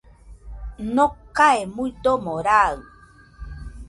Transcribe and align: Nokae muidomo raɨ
Nokae 0.95 1.59
muidomo 1.75 2.33
raɨ 2.47 2.75